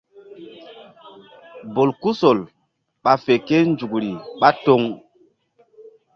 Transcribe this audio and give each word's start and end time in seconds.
Bolkusol 1.75 2.39
ɓa 3.03 3.13
fe 3.23 3.33
kénzukri 3.47 4.11
ɓá 4.39 4.49
toŋ. 4.63 4.81